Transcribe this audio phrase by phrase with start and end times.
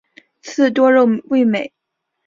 [0.41, 1.71] 刺多肉味美。